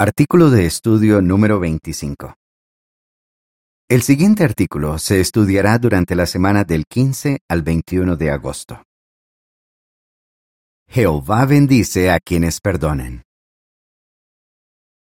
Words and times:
Artículo 0.00 0.50
de 0.50 0.64
estudio 0.64 1.20
número 1.20 1.58
25. 1.58 2.36
El 3.88 4.02
siguiente 4.02 4.44
artículo 4.44 4.96
se 5.00 5.18
estudiará 5.18 5.76
durante 5.80 6.14
la 6.14 6.26
semana 6.26 6.62
del 6.62 6.84
15 6.86 7.40
al 7.48 7.62
21 7.62 8.14
de 8.14 8.30
agosto. 8.30 8.84
Jehová 10.86 11.46
bendice 11.46 12.12
a 12.12 12.20
quienes 12.20 12.60
perdonen. 12.60 13.24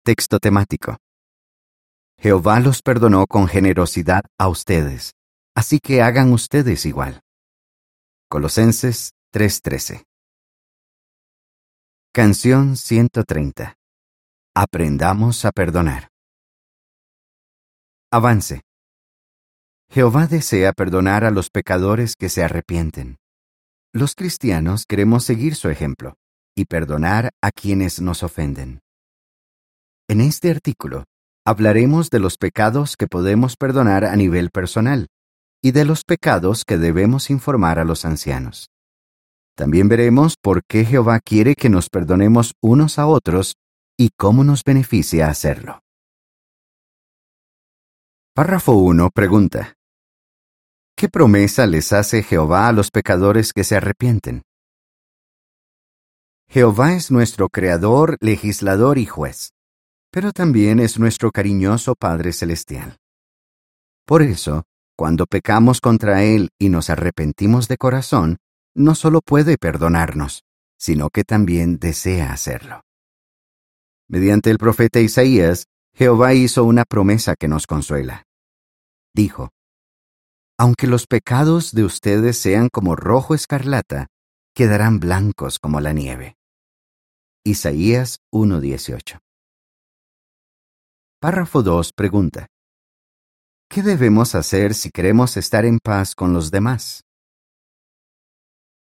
Texto 0.04 0.38
temático. 0.38 0.97
Jehová 2.17 2.60
los 2.60 2.81
perdonó 2.81 3.26
con 3.26 3.49
generosidad 3.49 4.22
a 4.38 4.47
ustedes, 4.47 5.10
así 5.56 5.81
que 5.81 6.03
hagan 6.03 6.33
ustedes 6.33 6.87
igual. 6.87 7.21
Colosenses 8.29 9.10
3:13. 9.33 10.04
Canción 12.13 12.76
130. 12.76 13.78
Aprendamos 14.61 15.45
a 15.45 15.53
perdonar. 15.53 16.09
Avance. 18.10 18.62
Jehová 19.88 20.27
desea 20.27 20.73
perdonar 20.73 21.24
a 21.24 21.30
los 21.30 21.48
pecadores 21.48 22.16
que 22.16 22.28
se 22.28 22.42
arrepienten. 22.42 23.18
Los 23.92 24.16
cristianos 24.16 24.84
queremos 24.84 25.23
seguir 25.23 25.55
su 25.55 25.68
ejemplo 25.68 26.16
y 26.56 26.65
perdonar 26.65 27.30
a 27.41 27.52
quienes 27.52 28.01
nos 28.01 28.24
ofenden. 28.24 28.80
En 30.09 30.20
este 30.20 30.51
artículo 30.51 31.04
hablaremos 31.46 32.10
de 32.10 32.18
los 32.18 32.37
pecados 32.37 32.96
que 32.96 33.06
podemos 33.06 33.56
perdonar 33.56 34.04
a 34.04 34.16
nivel 34.16 34.51
personal 34.51 35.06
y 35.62 35.70
de 35.70 35.84
los 35.84 36.02
pecados 36.02 36.65
que 36.65 36.79
debemos 36.79 37.30
informar 37.30 37.79
a 37.79 37.84
los 37.84 38.04
ancianos. 38.04 38.70
También 39.56 39.88
veremos 39.88 40.34
por 40.37 40.62
qué 40.68 40.84
Jehová 40.84 41.20
quiere 41.20 41.54
que 41.54 41.68
nos 41.68 41.88
perdonemos 41.90 42.54
unos 42.60 42.98
a 42.98 43.06
otros 43.06 43.54
y 44.01 44.11
cómo 44.16 44.45
nos 44.45 44.62
beneficia 44.62 45.29
hacerlo. 45.29 45.80
Párrafo 48.32 48.73
1 48.74 49.10
pregunta. 49.10 49.74
¿Qué 50.96 51.09
promesa 51.09 51.66
les 51.66 51.93
hace 51.93 52.23
Jehová 52.23 52.68
a 52.68 52.73
los 52.73 52.93
pecadores 52.93 53.52
que 53.52 53.65
se 53.65 53.77
arrepienten? 53.77 54.43
Jehová 56.49 56.95
es 56.95 57.10
nuestro 57.10 57.49
Creador, 57.49 58.16
legislador 58.21 58.99
y 58.99 59.07
juez, 59.07 59.51
pero 60.12 60.33
también 60.33 60.79
es 60.79 60.99
nuestro 61.01 61.33
cariñoso 61.33 61.95
Padre 61.96 62.33
Celestial. 62.33 62.96
Por 64.07 64.23
eso, 64.23 64.62
cuando 64.97 65.27
pecamos 65.27 65.81
contra 65.81 66.23
Él 66.23 66.51
y 66.59 66.69
nos 66.69 66.89
arrepentimos 66.89 67.67
de 67.67 67.77
corazón, 67.77 68.39
no 68.75 68.95
solo 68.95 69.21
puede 69.21 69.59
perdonarnos, 69.59 70.45
sino 70.79 71.11
que 71.11 71.25
también 71.25 71.79
desea 71.79 72.33
hacerlo. 72.33 72.83
Mediante 74.11 74.51
el 74.51 74.56
profeta 74.56 75.01
Isaías, 75.01 75.67
Jehová 75.95 76.33
hizo 76.33 76.64
una 76.64 76.84
promesa 76.84 77.34
que 77.37 77.47
nos 77.47 77.67
consuela. 77.67 78.25
Dijo, 79.15 79.50
Aunque 80.59 80.87
los 80.87 81.06
pecados 81.06 81.73
de 81.73 81.84
ustedes 81.84 82.39
sean 82.39 82.69
como 82.73 82.97
rojo 82.97 83.34
escarlata, 83.34 84.06
quedarán 84.55 84.98
blancos 84.98 85.59
como 85.59 85.81
la 85.81 85.92
nieve. 85.92 86.37
Isaías 87.45 88.19
1.18. 88.33 89.19
Párrafo 91.20 91.62
2 91.62 91.93
pregunta. 91.93 92.47
¿Qué 93.69 93.83
debemos 93.83 94.34
hacer 94.34 94.75
si 94.75 94.91
queremos 94.91 95.37
estar 95.37 95.67
en 95.67 95.78
paz 95.81 96.15
con 96.15 96.33
los 96.33 96.50
demás? 96.50 97.03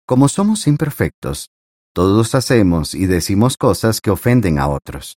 Como 0.05 0.27
somos 0.27 0.67
imperfectos, 0.67 1.49
todos 1.93 2.35
hacemos 2.35 2.93
y 2.93 3.07
decimos 3.07 3.57
cosas 3.57 4.01
que 4.01 4.11
ofenden 4.11 4.59
a 4.59 4.67
otros. 4.67 5.17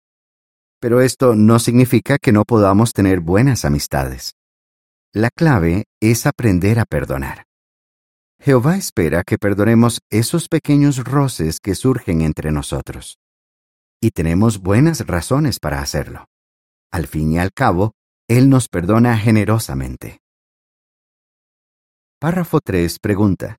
Pero 0.80 1.02
esto 1.02 1.36
no 1.36 1.60
significa 1.60 2.18
que 2.18 2.32
no 2.32 2.46
podamos 2.46 2.94
tener 2.94 3.20
buenas 3.20 3.66
amistades. 3.66 4.36
La 5.14 5.30
clave 5.30 5.86
es 6.00 6.26
aprender 6.26 6.80
a 6.80 6.86
perdonar. 6.86 7.46
Jehová 8.40 8.78
espera 8.78 9.24
que 9.24 9.38
perdonemos 9.38 10.00
esos 10.10 10.48
pequeños 10.48 11.04
roces 11.04 11.60
que 11.60 11.76
surgen 11.76 12.22
entre 12.22 12.52
nosotros. 12.52 13.18
Y 14.02 14.12
tenemos 14.12 14.60
buenas 14.60 15.06
razones 15.06 15.60
para 15.60 15.82
hacerlo. 15.82 16.26
Al 16.92 17.08
fin 17.08 17.34
y 17.34 17.40
al 17.40 17.52
cabo, 17.52 17.94
Él 18.30 18.50
nos 18.50 18.70
perdona 18.70 19.18
generosamente. 19.18 20.20
Párrafo 22.20 22.60
3 22.62 23.00
pregunta. 23.00 23.58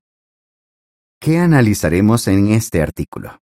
¿Qué 1.23 1.37
analizaremos 1.37 2.27
en 2.27 2.47
este 2.47 2.81
artículo? 2.81 3.43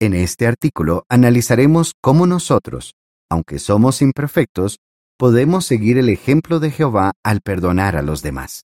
En 0.00 0.14
este 0.14 0.46
artículo 0.46 1.04
analizaremos 1.08 1.94
cómo 2.00 2.28
nosotros, 2.28 2.94
aunque 3.28 3.58
somos 3.58 4.00
imperfectos, 4.00 4.78
podemos 5.18 5.64
seguir 5.64 5.98
el 5.98 6.10
ejemplo 6.10 6.60
de 6.60 6.70
Jehová 6.70 7.14
al 7.24 7.40
perdonar 7.40 7.96
a 7.96 8.02
los 8.02 8.22
demás. 8.22 8.66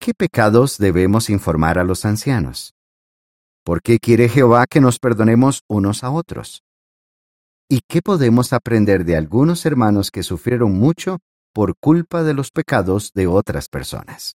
¿Qué 0.00 0.14
pecados 0.14 0.78
debemos 0.78 1.30
informar 1.30 1.78
a 1.78 1.84
los 1.84 2.04
ancianos? 2.04 2.74
¿Por 3.64 3.80
qué 3.80 4.00
quiere 4.00 4.28
Jehová 4.28 4.66
que 4.68 4.80
nos 4.80 4.98
perdonemos 4.98 5.62
unos 5.68 6.02
a 6.02 6.10
otros? 6.10 6.64
¿Y 7.68 7.82
qué 7.88 8.02
podemos 8.02 8.52
aprender 8.52 9.04
de 9.04 9.16
algunos 9.16 9.64
hermanos 9.64 10.10
que 10.10 10.24
sufrieron 10.24 10.72
mucho 10.72 11.20
por 11.52 11.76
culpa 11.78 12.24
de 12.24 12.34
los 12.34 12.50
pecados 12.50 13.12
de 13.14 13.28
otras 13.28 13.68
personas? 13.68 14.34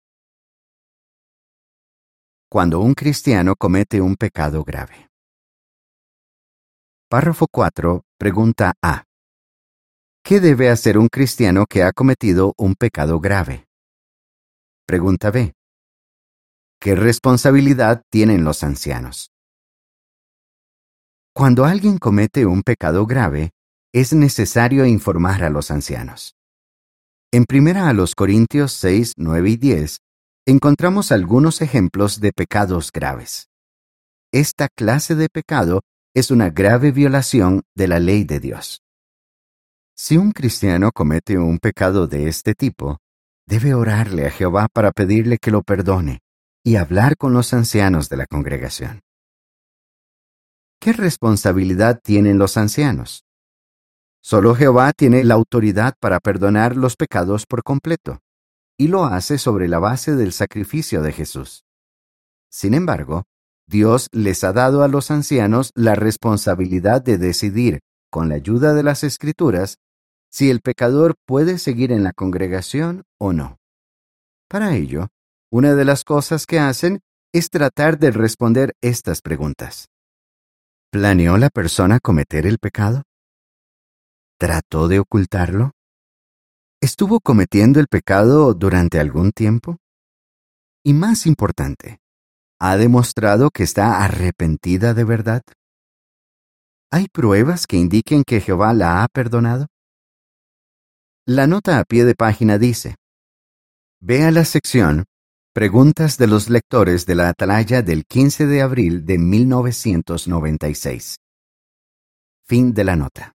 Cuando 2.54 2.78
un 2.78 2.94
cristiano 2.94 3.56
comete 3.56 4.00
un 4.00 4.14
pecado 4.14 4.62
grave. 4.62 5.10
Párrafo 7.10 7.48
4. 7.50 8.04
Pregunta 8.16 8.74
A. 8.80 9.02
¿Qué 10.22 10.38
debe 10.38 10.70
hacer 10.70 10.96
un 10.96 11.08
cristiano 11.08 11.66
que 11.68 11.82
ha 11.82 11.90
cometido 11.90 12.54
un 12.56 12.76
pecado 12.76 13.18
grave? 13.18 13.66
Pregunta 14.86 15.32
B. 15.32 15.52
¿Qué 16.80 16.94
responsabilidad 16.94 18.02
tienen 18.08 18.44
los 18.44 18.62
ancianos? 18.62 19.32
Cuando 21.34 21.64
alguien 21.64 21.98
comete 21.98 22.46
un 22.46 22.62
pecado 22.62 23.04
grave, 23.04 23.50
es 23.92 24.12
necesario 24.12 24.86
informar 24.86 25.42
a 25.42 25.50
los 25.50 25.72
ancianos. 25.72 26.36
En 27.32 27.46
primera 27.46 27.88
a 27.88 27.92
los 27.92 28.14
Corintios 28.14 28.70
6, 28.74 29.14
9 29.16 29.50
y 29.50 29.56
10, 29.56 30.03
encontramos 30.46 31.10
algunos 31.10 31.62
ejemplos 31.62 32.20
de 32.20 32.32
pecados 32.32 32.92
graves. 32.92 33.48
Esta 34.30 34.68
clase 34.68 35.14
de 35.14 35.28
pecado 35.30 35.80
es 36.12 36.30
una 36.30 36.50
grave 36.50 36.92
violación 36.92 37.62
de 37.74 37.88
la 37.88 37.98
ley 37.98 38.24
de 38.24 38.40
Dios. 38.40 38.82
Si 39.96 40.18
un 40.18 40.32
cristiano 40.32 40.90
comete 40.92 41.38
un 41.38 41.58
pecado 41.58 42.06
de 42.08 42.28
este 42.28 42.54
tipo, 42.54 42.98
debe 43.46 43.74
orarle 43.74 44.26
a 44.26 44.30
Jehová 44.30 44.68
para 44.70 44.92
pedirle 44.92 45.38
que 45.38 45.50
lo 45.50 45.62
perdone 45.62 46.20
y 46.62 46.76
hablar 46.76 47.16
con 47.16 47.32
los 47.32 47.54
ancianos 47.54 48.08
de 48.08 48.16
la 48.18 48.26
congregación. 48.26 49.00
¿Qué 50.78 50.92
responsabilidad 50.92 52.00
tienen 52.02 52.36
los 52.36 52.58
ancianos? 52.58 53.24
Solo 54.20 54.54
Jehová 54.54 54.92
tiene 54.92 55.24
la 55.24 55.34
autoridad 55.34 55.94
para 56.00 56.20
perdonar 56.20 56.76
los 56.76 56.96
pecados 56.96 57.46
por 57.46 57.62
completo 57.62 58.20
y 58.76 58.88
lo 58.88 59.04
hace 59.04 59.38
sobre 59.38 59.68
la 59.68 59.78
base 59.78 60.16
del 60.16 60.32
sacrificio 60.32 61.02
de 61.02 61.12
Jesús. 61.12 61.64
Sin 62.50 62.74
embargo, 62.74 63.24
Dios 63.66 64.08
les 64.12 64.44
ha 64.44 64.52
dado 64.52 64.82
a 64.82 64.88
los 64.88 65.10
ancianos 65.10 65.70
la 65.74 65.94
responsabilidad 65.94 67.02
de 67.02 67.18
decidir, 67.18 67.80
con 68.10 68.28
la 68.28 68.36
ayuda 68.36 68.74
de 68.74 68.82
las 68.82 69.02
Escrituras, 69.04 69.78
si 70.30 70.50
el 70.50 70.60
pecador 70.60 71.14
puede 71.26 71.58
seguir 71.58 71.92
en 71.92 72.02
la 72.04 72.12
congregación 72.12 73.04
o 73.18 73.32
no. 73.32 73.58
Para 74.48 74.76
ello, 74.76 75.08
una 75.50 75.74
de 75.74 75.84
las 75.84 76.04
cosas 76.04 76.46
que 76.46 76.58
hacen 76.58 77.00
es 77.32 77.50
tratar 77.50 77.98
de 77.98 78.10
responder 78.10 78.74
estas 78.80 79.20
preguntas. 79.20 79.88
¿Planeó 80.90 81.38
la 81.38 81.50
persona 81.50 81.98
cometer 82.00 82.46
el 82.46 82.58
pecado? 82.58 83.02
¿Trató 84.38 84.86
de 84.88 85.00
ocultarlo? 85.00 85.72
¿Estuvo 86.84 87.18
cometiendo 87.18 87.80
el 87.80 87.86
pecado 87.86 88.52
durante 88.52 89.00
algún 89.00 89.32
tiempo? 89.32 89.78
Y 90.84 90.92
más 90.92 91.24
importante, 91.24 91.96
¿ha 92.60 92.76
demostrado 92.76 93.48
que 93.48 93.62
está 93.62 94.04
arrepentida 94.04 94.92
de 94.92 95.04
verdad? 95.04 95.40
¿Hay 96.92 97.06
pruebas 97.10 97.66
que 97.66 97.78
indiquen 97.78 98.22
que 98.22 98.42
Jehová 98.42 98.74
la 98.74 99.02
ha 99.02 99.08
perdonado? 99.08 99.68
La 101.26 101.46
nota 101.46 101.78
a 101.78 101.84
pie 101.84 102.04
de 102.04 102.14
página 102.14 102.58
dice, 102.58 102.96
Ve 104.02 104.24
a 104.24 104.30
la 104.30 104.44
sección 104.44 105.06
Preguntas 105.54 106.18
de 106.18 106.26
los 106.26 106.50
lectores 106.50 107.06
de 107.06 107.14
la 107.14 107.30
Atalaya 107.30 107.80
del 107.80 108.04
15 108.04 108.46
de 108.46 108.60
abril 108.60 109.06
de 109.06 109.16
1996. 109.16 111.16
Fin 112.46 112.74
de 112.74 112.84
la 112.84 112.96
nota. 112.96 113.33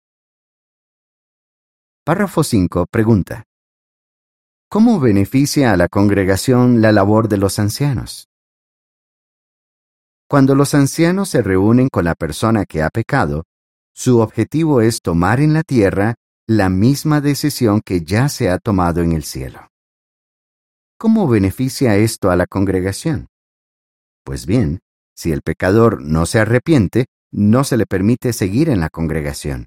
Párrafo 2.08 2.42
5 2.42 2.86
pregunta. 2.90 3.44
¿Cómo 4.70 4.98
beneficia 4.98 5.74
a 5.74 5.76
la 5.76 5.88
congregación 5.88 6.80
la 6.80 6.90
labor 6.90 7.28
de 7.28 7.36
los 7.36 7.58
ancianos? 7.58 8.28
Cuando 10.26 10.54
los 10.54 10.72
ancianos 10.72 11.28
se 11.28 11.42
reúnen 11.42 11.90
con 11.90 12.06
la 12.06 12.14
persona 12.14 12.64
que 12.64 12.80
ha 12.80 12.88
pecado, 12.88 13.44
Su 13.94 14.20
objetivo 14.20 14.80
es 14.80 15.02
tomar 15.02 15.38
en 15.40 15.52
la 15.52 15.62
tierra 15.62 16.14
la 16.46 16.70
misma 16.70 17.20
decisión 17.20 17.82
que 17.84 18.00
ya 18.00 18.30
se 18.30 18.48
ha 18.48 18.56
tomado 18.56 19.02
en 19.02 19.12
el 19.12 19.22
cielo. 19.22 19.68
¿Cómo 20.96 21.28
beneficia 21.28 21.94
esto 21.96 22.30
a 22.30 22.36
la 22.36 22.46
congregación? 22.46 23.26
Pues 24.24 24.46
bien, 24.46 24.80
si 25.14 25.30
el 25.30 25.42
pecador 25.42 26.00
no 26.00 26.24
se 26.24 26.38
arrepiente, 26.38 27.04
no 27.30 27.64
se 27.64 27.76
le 27.76 27.84
permite 27.84 28.32
seguir 28.32 28.70
en 28.70 28.80
la 28.80 28.88
congregación, 28.88 29.66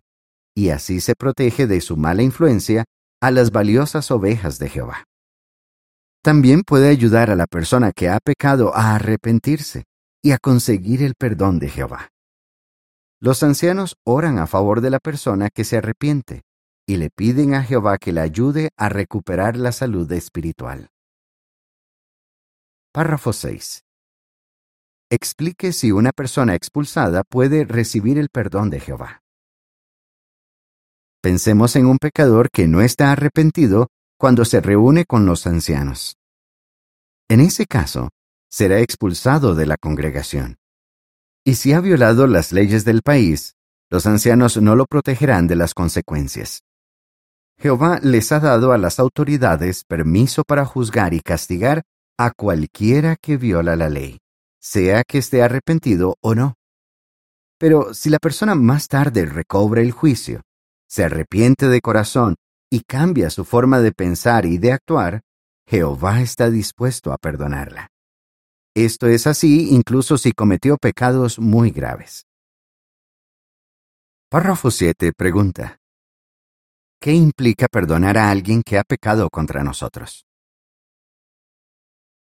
y 0.56 0.69
así 0.69 1.01
se 1.01 1.15
protege 1.15 1.68
de 1.68 1.81
su 1.81 1.98
mala 1.98 2.24
influencia 2.24 2.86
a 3.21 3.31
las 3.31 3.51
valiosas 3.51 4.12
ovejas 4.12 4.59
de 4.59 4.69
Jehová. 4.69 5.06
También 6.24 6.62
puede 6.63 6.89
ayudar 6.89 7.31
a 7.31 7.36
la 7.36 7.48
persona 7.48 7.92
que 7.92 8.09
ha 8.09 8.19
pecado 8.19 8.75
a 8.75 8.95
arrepentirse 8.95 9.86
y 10.21 10.31
a 10.31 10.38
conseguir 10.38 11.01
el 11.01 11.15
perdón 11.15 11.59
de 11.59 11.69
Jehová. 11.69 12.09
Los 13.19 13.44
ancianos 13.44 13.95
oran 14.03 14.39
a 14.39 14.48
favor 14.48 14.81
de 14.81 14.89
la 14.89 15.00
persona 15.00 15.50
que 15.50 15.63
se 15.63 15.77
arrepiente 15.77 16.42
y 16.88 16.97
le 16.97 17.09
piden 17.09 17.54
a 17.54 17.63
Jehová 17.63 17.97
que 17.97 18.12
le 18.12 18.21
ayude 18.21 18.69
a 18.77 18.89
recuperar 18.89 19.56
la 19.57 19.71
salud 19.71 20.12
espiritual. 20.12 20.89
Párrafo 22.92 23.31
6. 23.31 23.83
Explique 25.09 25.71
si 25.71 25.92
una 25.92 26.12
persona 26.12 26.56
expulsada 26.56 27.24
puede 27.24 27.65
recibir 27.65 28.18
el 28.18 28.30
perdón 28.30 28.69
de 28.69 28.80
Jehová. 28.80 29.20
Pensemos 31.21 31.75
en 31.75 31.85
un 31.85 32.00
pecador 32.00 32.50
que 32.50 32.68
no 32.68 32.81
está 32.81 33.12
arrepentido 33.12 33.89
cuando 34.18 34.44
se 34.44 34.59
reúne 34.59 35.06
con 35.06 35.27
los 35.27 35.45
ancianos. 35.45 36.18
En 37.29 37.41
ese 37.41 37.68
caso, 37.68 38.09
será 38.50 38.79
expulsado 38.79 39.53
de 39.53 39.68
la 39.68 39.77
congregación. 39.77 40.57
Y 41.45 41.56
si 41.56 41.73
ha 41.73 41.79
violado 41.79 42.25
las 42.25 42.51
leyes 42.51 42.85
del 42.85 43.03
país, 43.03 43.53
los 43.91 44.07
ancianos 44.07 44.57
no 44.57 44.75
lo 44.75 44.85
protegerán 44.85 45.45
de 45.45 45.56
las 45.56 45.75
consecuencias. 45.75 46.63
Jehová 47.59 48.00
les 48.01 48.31
ha 48.31 48.39
dado 48.39 48.71
a 48.71 48.79
las 48.79 49.00
autoridades 49.00 49.83
permiso 49.83 50.44
para 50.44 50.65
juzgar 50.65 51.13
y 51.13 51.21
castigar 51.21 51.83
a 52.18 52.31
cualquiera 52.31 53.15
que 53.15 53.38
viola 53.38 53.75
la 53.75 53.89
ley, 53.89 54.18
sea 54.59 55.03
que 55.03 55.19
esté 55.19 55.44
arrepentido 55.44 56.15
o 56.21 56.33
no. 56.33 56.56
Pero 57.59 57.94
si 57.94 58.09
la 58.09 58.18
persona 58.18 58.56
más 58.56 58.88
tarde 58.88 59.25
recobra 59.25 59.81
el 59.81 59.91
juicio, 59.91 60.41
se 60.92 61.06
arrepiente 61.06 61.70
de 61.70 61.80
corazón 61.80 62.36
y 62.70 62.82
cambia 62.82 63.30
su 63.30 63.46
forma 63.46 63.80
de 63.80 63.94
pensar 63.94 64.46
y 64.46 64.58
de 64.58 64.74
actuar, 64.74 65.22
Jehová 65.66 66.20
está 66.20 66.50
dispuesto 66.50 67.14
a 67.14 67.18
perdonarla. 67.18 67.88
Esto 68.76 69.08
es 69.08 69.26
así 69.26 69.70
incluso 69.70 70.18
si 70.18 70.34
cometió 70.34 70.76
pecados 70.76 71.40
muy 71.40 71.72
graves. 71.72 72.26
Párrafo 74.30 74.70
7 74.70 75.14
pregunta. 75.14 75.78
¿Qué 77.02 77.14
implica 77.14 77.68
perdonar 77.72 78.18
a 78.18 78.30
alguien 78.30 78.62
que 78.62 78.78
ha 78.78 78.84
pecado 78.84 79.30
contra 79.30 79.64
nosotros? 79.64 80.26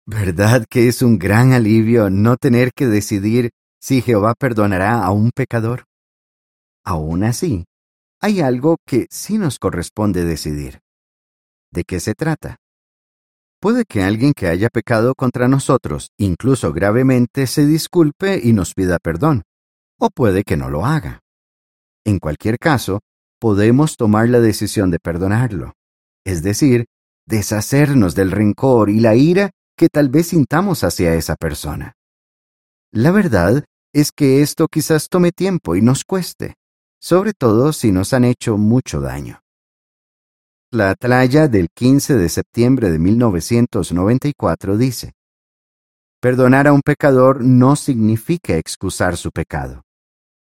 ¿Verdad 0.06 0.66
que 0.68 0.88
es 0.88 1.00
un 1.00 1.18
gran 1.18 1.52
alivio 1.54 2.10
no 2.10 2.36
tener 2.36 2.72
que 2.74 2.86
decidir 2.86 3.50
si 3.80 4.02
Jehová 4.02 4.34
perdonará 4.34 5.02
a 5.02 5.10
un 5.10 5.30
pecador? 5.34 5.84
Aún 6.84 7.24
así, 7.24 7.64
hay 8.20 8.40
algo 8.40 8.78
que 8.84 9.06
sí 9.10 9.38
nos 9.38 9.58
corresponde 9.58 10.24
decidir. 10.24 10.80
¿De 11.70 11.84
qué 11.84 12.00
se 12.00 12.14
trata? 12.14 12.56
Puede 13.60 13.84
que 13.84 14.02
alguien 14.02 14.32
que 14.34 14.46
haya 14.46 14.68
pecado 14.68 15.14
contra 15.14 15.48
nosotros, 15.48 16.10
incluso 16.16 16.72
gravemente, 16.72 17.46
se 17.46 17.66
disculpe 17.66 18.40
y 18.42 18.52
nos 18.52 18.74
pida 18.74 18.98
perdón, 18.98 19.42
o 19.98 20.10
puede 20.10 20.44
que 20.44 20.56
no 20.56 20.70
lo 20.70 20.86
haga. 20.86 21.20
En 22.04 22.18
cualquier 22.18 22.58
caso, 22.58 23.00
podemos 23.40 23.96
tomar 23.96 24.28
la 24.28 24.40
decisión 24.40 24.90
de 24.90 24.98
perdonarlo, 24.98 25.74
es 26.24 26.42
decir, 26.42 26.86
deshacernos 27.26 28.14
del 28.14 28.30
rencor 28.30 28.90
y 28.90 29.00
la 29.00 29.14
ira 29.14 29.50
que 29.76 29.88
tal 29.88 30.08
vez 30.08 30.28
sintamos 30.28 30.82
hacia 30.84 31.14
esa 31.14 31.36
persona. 31.36 31.94
La 32.92 33.10
verdad 33.10 33.64
es 33.92 34.12
que 34.12 34.42
esto 34.42 34.66
quizás 34.68 35.08
tome 35.08 35.30
tiempo 35.32 35.76
y 35.76 35.82
nos 35.82 36.04
cueste, 36.04 36.54
sobre 37.00 37.32
todo 37.32 37.72
si 37.72 37.92
nos 37.92 38.12
han 38.12 38.24
hecho 38.24 38.56
mucho 38.56 39.00
daño. 39.00 39.40
La 40.70 40.90
atalaya 40.90 41.48
del 41.48 41.68
15 41.74 42.16
de 42.16 42.28
septiembre 42.28 42.90
de 42.90 42.98
1994 42.98 44.76
dice, 44.76 45.12
Perdonar 46.20 46.66
a 46.66 46.72
un 46.72 46.82
pecador 46.82 47.42
no 47.42 47.76
significa 47.76 48.56
excusar 48.56 49.16
su 49.16 49.30
pecado. 49.30 49.82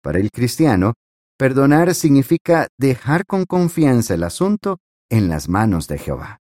Para 0.03 0.19
el 0.19 0.29
cristiano, 0.29 0.93
perdonar 1.37 1.95
significa 1.95 2.67
dejar 2.77 3.25
con 3.25 3.45
confianza 3.45 4.13
el 4.13 4.23
asunto 4.23 4.79
en 5.09 5.29
las 5.29 5.49
manos 5.49 5.87
de 5.87 5.97
Jehová. 5.97 6.39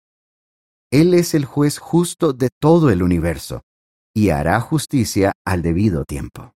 Él 0.92 1.14
es 1.14 1.34
el 1.34 1.44
juez 1.44 1.78
justo 1.78 2.32
de 2.32 2.50
todo 2.60 2.90
el 2.90 3.02
universo 3.02 3.62
y 4.14 4.28
hará 4.30 4.60
justicia 4.60 5.32
al 5.44 5.62
debido 5.62 6.04
tiempo. 6.04 6.53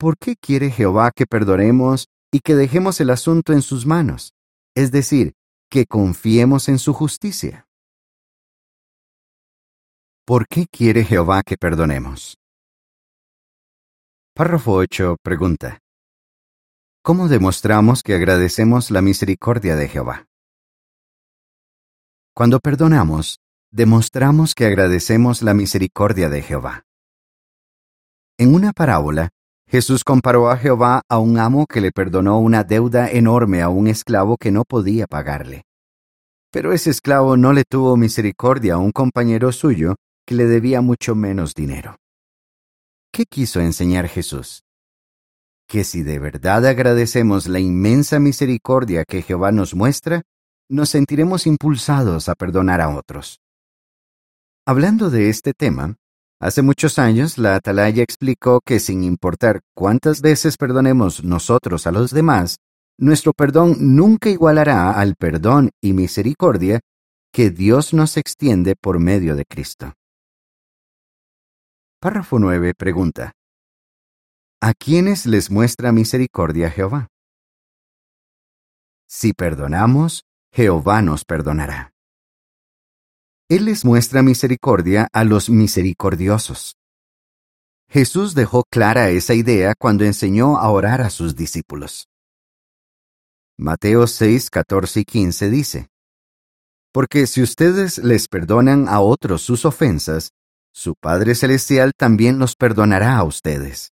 ¿Por 0.00 0.16
qué 0.16 0.34
quiere 0.34 0.70
Jehová 0.70 1.10
que 1.14 1.26
perdonemos 1.26 2.08
y 2.32 2.40
que 2.40 2.54
dejemos 2.54 3.02
el 3.02 3.10
asunto 3.10 3.52
en 3.52 3.60
sus 3.60 3.84
manos? 3.84 4.32
Es 4.74 4.92
decir, 4.92 5.34
que 5.70 5.84
confiemos 5.84 6.70
en 6.70 6.78
su 6.78 6.94
justicia. 6.94 7.66
¿Por 10.24 10.48
qué 10.48 10.64
quiere 10.72 11.04
Jehová 11.04 11.42
que 11.42 11.58
perdonemos? 11.58 12.38
Párrafo 14.34 14.72
8 14.72 15.18
pregunta. 15.22 15.80
¿Cómo 17.02 17.28
demostramos 17.28 18.02
que 18.02 18.14
agradecemos 18.14 18.90
la 18.90 19.02
misericordia 19.02 19.76
de 19.76 19.86
Jehová? 19.86 20.24
Cuando 22.34 22.58
perdonamos, 22.58 23.38
demostramos 23.70 24.54
que 24.54 24.64
agradecemos 24.64 25.42
la 25.42 25.52
misericordia 25.52 26.30
de 26.30 26.40
Jehová. 26.40 26.84
En 28.38 28.54
una 28.54 28.72
parábola, 28.72 29.28
Jesús 29.70 30.02
comparó 30.02 30.50
a 30.50 30.56
Jehová 30.56 31.02
a 31.08 31.20
un 31.20 31.38
amo 31.38 31.64
que 31.64 31.80
le 31.80 31.92
perdonó 31.92 32.40
una 32.40 32.64
deuda 32.64 33.08
enorme 33.08 33.62
a 33.62 33.68
un 33.68 33.86
esclavo 33.86 34.36
que 34.36 34.50
no 34.50 34.64
podía 34.64 35.06
pagarle. 35.06 35.62
Pero 36.50 36.72
ese 36.72 36.90
esclavo 36.90 37.36
no 37.36 37.52
le 37.52 37.62
tuvo 37.62 37.96
misericordia 37.96 38.74
a 38.74 38.78
un 38.78 38.90
compañero 38.90 39.52
suyo 39.52 39.94
que 40.26 40.34
le 40.34 40.46
debía 40.46 40.80
mucho 40.80 41.14
menos 41.14 41.54
dinero. 41.54 41.94
¿Qué 43.12 43.26
quiso 43.26 43.60
enseñar 43.60 44.08
Jesús? 44.08 44.64
Que 45.68 45.84
si 45.84 46.02
de 46.02 46.18
verdad 46.18 46.66
agradecemos 46.66 47.46
la 47.46 47.60
inmensa 47.60 48.18
misericordia 48.18 49.04
que 49.04 49.22
Jehová 49.22 49.52
nos 49.52 49.76
muestra, 49.76 50.22
nos 50.68 50.90
sentiremos 50.90 51.46
impulsados 51.46 52.28
a 52.28 52.34
perdonar 52.34 52.80
a 52.80 52.88
otros. 52.88 53.38
Hablando 54.66 55.10
de 55.10 55.28
este 55.28 55.52
tema, 55.52 55.94
hace 56.40 56.62
muchos 56.62 56.98
años 56.98 57.38
la 57.38 57.54
Atalaya 57.54 58.02
explicó 58.02 58.60
que 58.60 58.80
sin 58.80 59.04
importar 59.04 59.60
cuántas 59.74 60.20
veces 60.20 60.56
perdonemos 60.56 61.22
nosotros 61.22 61.86
a 61.86 61.92
los 61.92 62.10
demás, 62.10 62.56
nuestro 62.98 63.32
perdón 63.32 63.76
nunca 63.78 64.28
igualará 64.28 64.90
al 64.92 65.14
perdón 65.14 65.70
y 65.80 65.92
misericordia 65.92 66.80
que 67.32 67.50
Dios 67.50 67.94
nos 67.94 68.16
extiende 68.16 68.74
por 68.74 68.98
medio 68.98 69.36
de 69.36 69.44
Cristo. 69.44 69.94
Párrafo 72.00 72.38
9 72.38 72.72
pregunta. 72.74 73.32
¿A 74.60 74.74
quiénes 74.74 75.26
les 75.26 75.50
muestra 75.50 75.92
misericordia 75.92 76.70
Jehová? 76.70 77.08
Si 79.06 79.32
perdonamos, 79.32 80.24
Jehová 80.52 81.02
nos 81.02 81.24
perdonará. 81.24 81.92
Él 83.50 83.64
les 83.64 83.84
muestra 83.84 84.22
misericordia 84.22 85.08
a 85.12 85.24
los 85.24 85.50
misericordiosos. 85.50 86.76
Jesús 87.88 88.36
dejó 88.36 88.62
clara 88.70 89.10
esa 89.10 89.34
idea 89.34 89.74
cuando 89.76 90.04
enseñó 90.04 90.56
a 90.58 90.70
orar 90.70 91.00
a 91.00 91.10
sus 91.10 91.34
discípulos. 91.34 92.06
Mateo 93.58 94.06
6, 94.06 94.50
14 94.50 95.00
y 95.00 95.04
15 95.04 95.50
dice, 95.50 95.88
Porque 96.92 97.26
si 97.26 97.42
ustedes 97.42 97.98
les 97.98 98.28
perdonan 98.28 98.88
a 98.88 99.00
otros 99.00 99.42
sus 99.42 99.64
ofensas, 99.64 100.30
su 100.72 100.94
Padre 100.94 101.34
Celestial 101.34 101.90
también 101.98 102.38
los 102.38 102.54
perdonará 102.54 103.16
a 103.16 103.24
ustedes. 103.24 103.90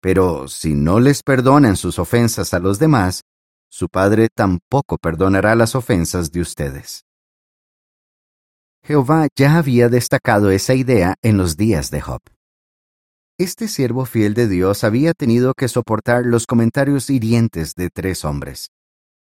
Pero 0.00 0.46
si 0.46 0.74
no 0.74 1.00
les 1.00 1.24
perdonan 1.24 1.76
sus 1.76 1.98
ofensas 1.98 2.54
a 2.54 2.60
los 2.60 2.78
demás, 2.78 3.22
su 3.68 3.88
Padre 3.88 4.28
tampoco 4.32 4.98
perdonará 4.98 5.56
las 5.56 5.74
ofensas 5.74 6.30
de 6.30 6.42
ustedes. 6.42 7.07
Jehová 8.88 9.28
ya 9.36 9.58
había 9.58 9.90
destacado 9.90 10.50
esa 10.50 10.72
idea 10.72 11.16
en 11.20 11.36
los 11.36 11.58
días 11.58 11.90
de 11.90 12.00
Job. 12.00 12.22
Este 13.38 13.68
siervo 13.68 14.06
fiel 14.06 14.32
de 14.32 14.48
Dios 14.48 14.82
había 14.82 15.12
tenido 15.12 15.52
que 15.52 15.68
soportar 15.68 16.24
los 16.24 16.46
comentarios 16.46 17.10
hirientes 17.10 17.74
de 17.74 17.90
tres 17.90 18.24
hombres, 18.24 18.70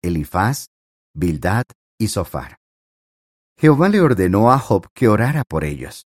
Elifaz, 0.01 0.69
Bildad 1.13 1.65
y 1.99 2.07
Sofar. 2.07 2.59
Jehová 3.59 3.89
le 3.89 4.01
ordenó 4.01 4.53
a 4.53 4.61
Job 4.61 4.87
que 4.95 5.09
orara 5.09 5.43
por 5.43 5.65
ellos, 5.65 6.07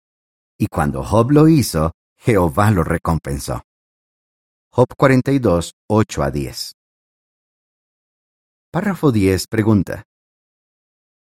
y 0.58 0.66
cuando 0.66 1.02
Job 1.02 1.30
lo 1.30 1.48
hizo, 1.48 1.92
Jehová 2.18 2.70
lo 2.70 2.84
recompensó. 2.84 3.62
Job 4.70 4.88
42, 4.94 5.72
8 5.88 6.22
a 6.22 6.30
10. 6.30 6.72
Párrafo 8.70 9.10
10 9.10 9.46
pregunta. 9.46 10.07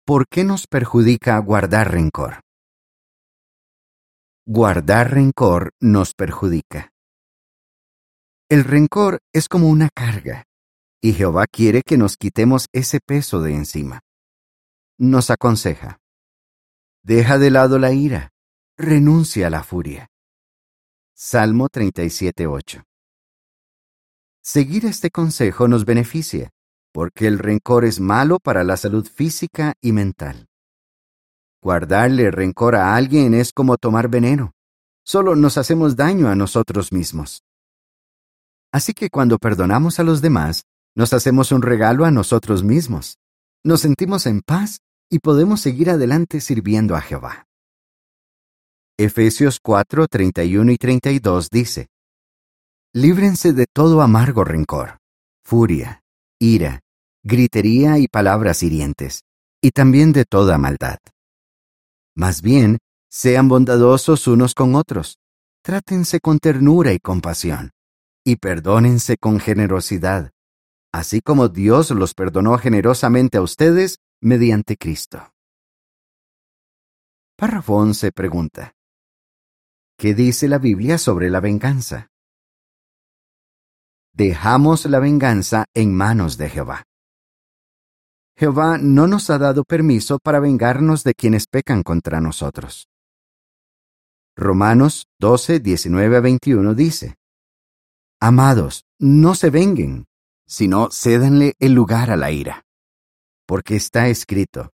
¿Por 0.05 0.27
qué 0.27 0.43
nos 0.43 0.67
perjudica 0.67 1.37
guardar 1.39 1.93
rencor? 1.93 2.41
Guardar 4.45 5.11
rencor 5.11 5.71
nos 5.79 6.13
perjudica. 6.13 6.91
El 8.49 8.65
rencor 8.65 9.19
es 9.31 9.47
como 9.47 9.69
una 9.69 9.87
carga, 9.95 10.43
y 11.01 11.13
Jehová 11.13 11.45
quiere 11.49 11.83
que 11.83 11.97
nos 11.97 12.17
quitemos 12.17 12.67
ese 12.73 12.99
peso 12.99 13.39
de 13.39 13.55
encima. 13.55 14.01
Nos 14.97 15.29
aconseja. 15.29 15.99
Deja 17.01 17.37
de 17.37 17.51
lado 17.51 17.79
la 17.79 17.93
ira, 17.93 18.31
renuncia 18.77 19.47
a 19.47 19.49
la 19.49 19.63
furia. 19.63 20.09
Salmo 21.15 21.69
37.8 21.69 22.83
Seguir 24.41 24.85
este 24.85 25.11
consejo 25.11 25.69
nos 25.69 25.85
beneficia, 25.85 26.49
porque 26.93 27.27
el 27.27 27.39
rencor 27.39 27.83
es 27.83 27.99
malo 27.99 28.39
para 28.39 28.63
la 28.63 28.77
salud 28.77 29.05
física 29.05 29.73
y 29.81 29.91
mental. 29.91 30.47
Guardarle 31.61 32.29
rencor 32.29 32.75
a 32.75 32.95
alguien 32.95 33.33
es 33.33 33.51
como 33.51 33.77
tomar 33.77 34.09
veneno. 34.09 34.53
Solo 35.03 35.35
nos 35.35 35.57
hacemos 35.57 35.95
daño 35.95 36.29
a 36.29 36.35
nosotros 36.35 36.91
mismos. 36.93 37.43
Así 38.71 38.93
que 38.93 39.09
cuando 39.09 39.37
perdonamos 39.39 39.99
a 39.99 40.03
los 40.03 40.21
demás, 40.21 40.63
nos 40.95 41.13
hacemos 41.13 41.51
un 41.51 41.61
regalo 41.61 42.05
a 42.05 42.11
nosotros 42.11 42.63
mismos. 42.63 43.17
Nos 43.63 43.81
sentimos 43.81 44.25
en 44.27 44.41
paz 44.41 44.79
y 45.09 45.19
podemos 45.19 45.61
seguir 45.61 45.89
adelante 45.89 46.41
sirviendo 46.41 46.95
a 46.95 47.01
Jehová. 47.01 47.47
Efesios 48.97 49.59
4, 49.61 50.07
31 50.07 50.71
y 50.71 50.77
32 50.77 51.49
dice, 51.49 51.87
Líbrense 52.93 53.53
de 53.53 53.65
todo 53.65 54.01
amargo 54.01 54.43
rencor, 54.43 54.99
furia, 55.43 56.02
ira, 56.43 56.81
gritería 57.23 57.99
y 57.99 58.07
palabras 58.09 58.63
hirientes, 58.63 59.23
y 59.61 59.71
también 59.71 60.11
de 60.11 60.25
toda 60.25 60.57
maldad. 60.57 60.99
Más 62.15 62.41
bien, 62.41 62.79
sean 63.09 63.47
bondadosos 63.47 64.27
unos 64.27 64.53
con 64.53 64.75
otros, 64.75 65.19
trátense 65.63 66.19
con 66.19 66.39
ternura 66.39 66.91
y 66.91 66.99
compasión, 66.99 67.71
y 68.25 68.35
perdónense 68.35 69.15
con 69.15 69.39
generosidad, 69.39 70.31
así 70.91 71.21
como 71.21 71.47
Dios 71.47 71.91
los 71.91 72.13
perdonó 72.13 72.57
generosamente 72.57 73.37
a 73.37 73.41
ustedes 73.41 73.99
mediante 74.21 74.75
Cristo. 74.75 75.31
Párrafo 77.37 77.75
11 77.75 78.11
pregunta. 78.11 78.73
¿Qué 79.97 80.13
dice 80.13 80.49
la 80.49 80.57
Biblia 80.57 80.97
sobre 80.97 81.29
la 81.29 81.39
venganza? 81.39 82.09
Dejamos 84.15 84.85
la 84.85 84.99
venganza 84.99 85.65
en 85.73 85.91
manos 85.91 86.37
de 86.37 86.47
Jehová. 86.47 86.83
Jehová 88.37 88.77
no 88.77 89.07
nos 89.07 89.31
ha 89.31 89.39
dado 89.39 89.63
permiso 89.63 90.19
para 90.19 90.39
vengarnos 90.39 91.03
de 91.03 91.15
quienes 91.15 91.47
pecan 91.47 91.81
contra 91.81 92.21
nosotros. 92.21 92.87
Romanos 94.35 95.07
12, 95.19 95.59
19 95.59 96.17
a 96.17 96.19
21 96.19 96.75
dice, 96.75 97.15
Amados, 98.19 98.85
no 98.99 99.33
se 99.33 99.49
venguen, 99.49 100.05
sino 100.45 100.89
cédanle 100.91 101.55
el 101.59 101.73
lugar 101.73 102.11
a 102.11 102.15
la 102.15 102.29
ira. 102.29 102.65
Porque 103.47 103.75
está 103.75 104.09
escrito, 104.09 104.69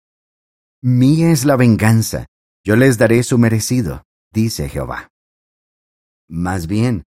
Mía 0.82 1.30
es 1.30 1.44
la 1.44 1.56
venganza, 1.56 2.26
yo 2.64 2.74
les 2.76 2.96
daré 2.96 3.22
su 3.22 3.36
merecido, 3.36 4.04
dice 4.32 4.70
Jehová. 4.70 5.10
Más 6.26 6.66
bien, 6.66 7.04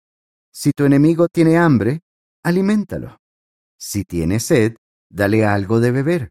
si 0.52 0.71
tu 0.71 0.85
enemigo 0.85 1.29
tiene 1.29 1.59
hambre, 1.59 2.00
aliméntalo. 2.43 3.19
Si 3.79 4.05
tiene 4.05 4.41
sed, 4.41 4.77
dale 5.11 5.45
algo 5.45 5.81
de 5.81 5.91
beber, 5.91 6.31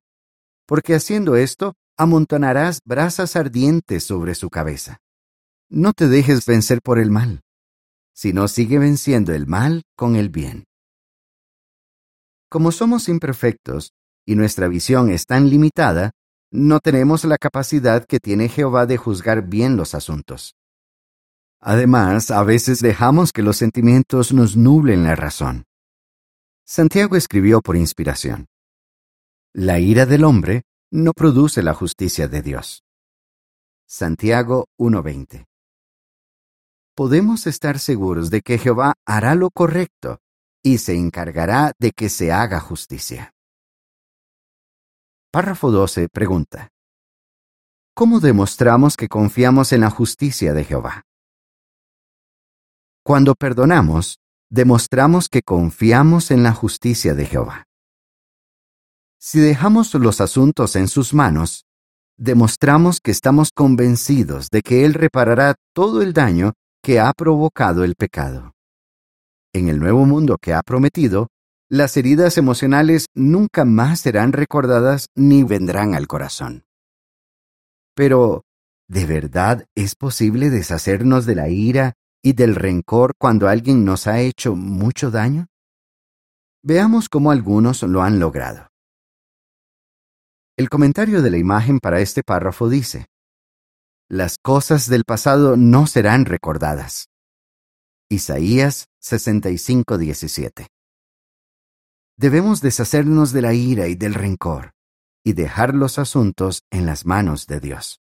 porque 0.65 0.96
haciendo 0.96 1.36
esto 1.36 1.75
amontonarás 1.98 2.80
brasas 2.86 3.36
ardientes 3.36 4.03
sobre 4.03 4.36
su 4.36 4.50
cabeza. 4.50 5.00
No 5.70 5.94
te 5.94 6.08
dejes 6.08 6.46
vencer 6.46 6.82
por 6.82 7.00
el 7.00 7.12
mal, 7.12 7.41
sino 8.13 8.48
sigue 8.48 8.80
venciendo 8.80 9.34
el 9.34 9.48
mal 9.48 9.84
con 9.96 10.15
el 10.15 10.30
bien. 10.30 10.65
Como 12.50 12.72
somos 12.72 13.08
imperfectos 13.08 13.94
y 14.25 14.36
nuestra 14.36 14.68
visión 14.68 15.10
es 15.10 15.25
tan 15.25 15.50
limitada, 15.50 16.12
no 16.51 16.80
tenemos 16.82 17.24
la 17.24 17.38
capacidad 17.38 18.06
que 18.06 18.20
tiene 18.20 18.50
Jehová 18.50 18.86
de 18.86 18.98
juzgar 18.98 19.48
bien 19.48 19.77
los 19.77 19.96
asuntos. 19.96 20.56
Además, 21.62 22.32
a 22.32 22.44
veces 22.44 22.82
dejamos 22.82 23.32
que 23.32 23.44
los 23.44 23.56
sentimientos 23.56 24.34
nos 24.34 24.58
nublen 24.58 25.03
la 25.03 25.15
razón. 25.15 25.63
Santiago 26.74 27.18
escribió 27.18 27.60
por 27.60 27.75
inspiración. 27.75 28.48
La 29.54 29.80
ira 29.80 30.06
del 30.06 30.24
hombre 30.24 30.62
no 30.90 31.12
produce 31.12 31.62
la 31.63 31.74
justicia 31.74 32.30
de 32.30 32.42
Dios. 32.42 32.86
Santiago 33.90 34.68
1:20 34.80 35.48
Podemos 36.96 37.46
estar 37.46 37.78
seguros 37.78 38.30
de 38.30 38.40
que 38.40 38.58
Jehová 38.58 38.94
hará 39.06 39.36
lo 39.36 39.50
correcto 39.50 40.20
y 40.63 40.78
se 40.78 40.96
encargará 40.96 41.74
de 41.78 41.92
que 41.92 42.08
se 42.08 42.32
haga 42.32 42.62
justicia. 42.62 43.34
Párrafo 45.30 45.72
12 45.72 46.08
pregunta. 46.08 46.70
¿Cómo 47.94 48.22
demostramos 48.22 48.96
que 48.96 49.10
confiamos 49.10 49.74
en 49.74 49.82
la 49.82 49.90
justicia 49.90 50.54
de 50.54 50.63
Jehová? 50.63 51.04
Cuando 53.04 53.36
perdonamos, 53.36 54.21
demostramos 54.51 55.29
que 55.29 55.41
confiamos 55.41 56.29
en 56.29 56.43
la 56.43 56.53
justicia 56.53 57.13
de 57.13 57.25
Jehová. 57.25 57.67
Si 59.17 59.39
dejamos 59.39 59.93
los 59.93 60.20
asuntos 60.20 60.75
en 60.75 60.89
sus 60.89 61.13
manos, 61.13 61.65
demostramos 62.17 63.00
que 63.00 63.12
estamos 63.12 63.51
convencidos 63.51 64.50
de 64.51 64.62
que 64.62 64.84
Él 64.84 64.93
reparará 64.93 65.55
todo 65.74 66.01
el 66.01 66.12
daño 66.12 66.53
que 66.84 67.00
ha 67.00 67.13
provocado 67.13 67.86
el 67.86 67.96
pecado. 67.96 68.51
En 69.53 69.70
el 69.70 69.79
nuevo 69.79 70.05
mundo 70.05 70.38
que 70.38 70.53
ha 70.53 70.62
prometido, 70.63 71.27
las 71.70 71.96
heridas 71.96 72.38
emocionales 72.38 73.05
nunca 73.15 73.63
más 73.63 74.01
serán 74.01 74.34
recordadas 74.34 75.08
ni 75.15 75.43
vendrán 75.43 75.96
al 75.96 76.08
corazón. 76.08 76.65
Pero, 77.96 78.43
¿de 78.89 79.05
verdad 79.05 79.65
es 79.75 79.96
posible 79.96 80.50
deshacernos 80.50 81.25
de 81.25 81.36
la 81.36 81.48
ira 81.48 81.93
y 82.24 82.34
del 82.34 82.56
rencor 82.56 83.13
cuando 83.18 83.48
alguien 83.48 83.84
nos 83.86 84.08
ha 84.08 84.20
hecho 84.20 84.56
mucho 84.56 85.12
daño? 85.12 85.48
Veamos 86.63 87.10
cómo 87.10 87.32
algunos 87.32 87.82
lo 87.84 88.04
han 88.04 88.20
logrado. 88.20 88.68
El 90.58 90.70
comentario 90.70 91.22
de 91.22 91.32
la 91.32 91.38
imagen 91.38 91.80
para 91.80 92.01
este 92.01 92.22
párrafo 92.24 92.70
dice, 92.70 93.08
Las 94.10 94.38
cosas 94.38 94.88
del 94.88 95.06
pasado 95.06 95.58
no 95.58 95.88
serán 95.88 96.25
recordadas. 96.25 97.08
Isaías 98.10 98.88
65:17 99.01 100.68
Debemos 102.18 102.62
deshacernos 102.62 103.32
de 103.32 103.42
la 103.42 103.54
ira 103.54 103.88
y 103.88 103.96
del 103.96 104.13
rencor 104.13 104.74
y 105.24 105.34
dejar 105.34 105.74
los 105.74 105.98
asuntos 105.98 106.63
en 106.70 106.86
las 106.86 107.06
manos 107.06 107.48
de 107.48 107.60
Dios. 107.60 108.00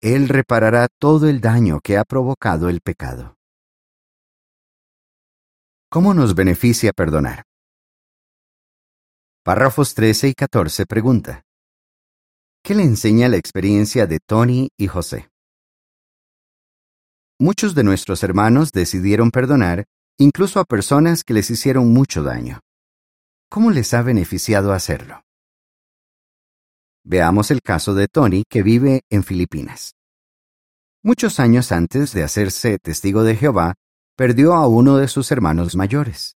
Él 0.00 0.28
reparará 0.28 0.88
todo 0.98 1.28
el 1.28 1.40
daño 1.40 1.80
que 1.80 1.98
ha 1.98 2.04
provocado 2.04 2.68
el 2.68 2.80
pecado. 2.80 3.35
¿Cómo 5.88 6.14
nos 6.14 6.34
beneficia 6.34 6.92
perdonar? 6.92 7.44
Párrafos 9.44 9.94
13 9.94 10.28
y 10.30 10.34
14 10.34 10.84
pregunta. 10.84 11.42
¿Qué 12.64 12.74
le 12.74 12.82
enseña 12.82 13.28
la 13.28 13.36
experiencia 13.36 14.08
de 14.08 14.18
Tony 14.18 14.68
y 14.76 14.88
José? 14.88 15.28
Muchos 17.38 17.76
de 17.76 17.84
nuestros 17.84 18.24
hermanos 18.24 18.72
decidieron 18.72 19.30
perdonar 19.30 19.84
incluso 20.18 20.58
a 20.58 20.64
personas 20.64 21.22
que 21.22 21.34
les 21.34 21.50
hicieron 21.50 21.92
mucho 21.92 22.24
daño. 22.24 22.58
¿Cómo 23.48 23.70
les 23.70 23.94
ha 23.94 24.02
beneficiado 24.02 24.72
hacerlo? 24.72 25.22
Veamos 27.04 27.52
el 27.52 27.60
caso 27.62 27.94
de 27.94 28.08
Tony 28.08 28.42
que 28.48 28.64
vive 28.64 29.02
en 29.08 29.22
Filipinas. 29.22 29.92
Muchos 31.04 31.38
años 31.38 31.70
antes 31.70 32.12
de 32.12 32.24
hacerse 32.24 32.78
testigo 32.82 33.22
de 33.22 33.36
Jehová, 33.36 33.74
perdió 34.16 34.54
a 34.54 34.66
uno 34.66 34.96
de 34.96 35.08
sus 35.08 35.30
hermanos 35.30 35.76
mayores. 35.76 36.36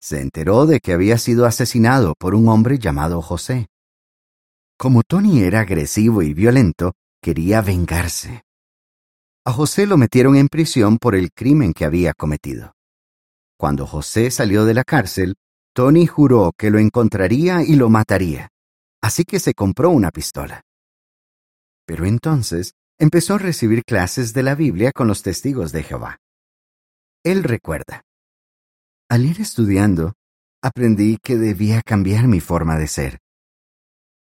Se 0.00 0.20
enteró 0.20 0.66
de 0.66 0.80
que 0.80 0.92
había 0.92 1.18
sido 1.18 1.46
asesinado 1.46 2.14
por 2.18 2.34
un 2.34 2.48
hombre 2.48 2.78
llamado 2.78 3.22
José. 3.22 3.66
Como 4.78 5.02
Tony 5.02 5.40
era 5.40 5.60
agresivo 5.60 6.22
y 6.22 6.34
violento, 6.34 6.92
quería 7.22 7.62
vengarse. 7.62 8.44
A 9.46 9.52
José 9.52 9.86
lo 9.86 9.96
metieron 9.96 10.36
en 10.36 10.48
prisión 10.48 10.98
por 10.98 11.14
el 11.14 11.32
crimen 11.32 11.72
que 11.72 11.86
había 11.86 12.12
cometido. 12.12 12.74
Cuando 13.58 13.86
José 13.86 14.30
salió 14.30 14.66
de 14.66 14.74
la 14.74 14.84
cárcel, 14.84 15.36
Tony 15.72 16.06
juró 16.06 16.52
que 16.56 16.70
lo 16.70 16.78
encontraría 16.78 17.62
y 17.62 17.76
lo 17.76 17.88
mataría, 17.88 18.50
así 19.00 19.24
que 19.24 19.40
se 19.40 19.54
compró 19.54 19.90
una 19.90 20.10
pistola. 20.10 20.62
Pero 21.86 22.04
entonces 22.04 22.72
empezó 22.98 23.34
a 23.34 23.38
recibir 23.38 23.82
clases 23.84 24.34
de 24.34 24.42
la 24.42 24.54
Biblia 24.54 24.92
con 24.92 25.08
los 25.08 25.22
testigos 25.22 25.72
de 25.72 25.82
Jehová. 25.82 26.18
Él 27.26 27.42
recuerda. 27.42 28.04
Al 29.10 29.24
ir 29.24 29.40
estudiando, 29.40 30.14
aprendí 30.62 31.18
que 31.22 31.36
debía 31.36 31.82
cambiar 31.82 32.26
mi 32.28 32.40
forma 32.40 32.78
de 32.78 32.88
ser 32.88 33.20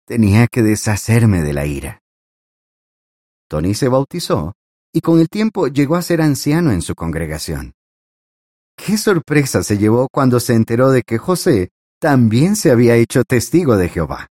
tenía 0.06 0.46
que 0.46 0.62
deshacerme 0.62 1.42
de 1.42 1.52
la 1.52 1.66
ira. 1.66 2.00
Tony 3.48 3.74
se 3.74 3.88
bautizó 3.88 4.54
y 4.92 5.00
con 5.00 5.20
el 5.20 5.28
tiempo 5.28 5.66
llegó 5.66 5.96
a 5.96 6.02
ser 6.02 6.22
anciano 6.22 6.70
en 6.70 6.80
su 6.80 6.94
congregación. 6.94 7.74
Qué 8.76 8.96
sorpresa 8.96 9.62
se 9.62 9.78
llevó 9.78 10.08
cuando 10.10 10.40
se 10.40 10.54
enteró 10.54 10.90
de 10.90 11.02
que 11.02 11.18
José 11.18 11.70
también 12.00 12.56
se 12.56 12.70
había 12.70 12.94
hecho 12.94 13.24
testigo 13.24 13.76
de 13.76 13.88
Jehová. 13.88 14.28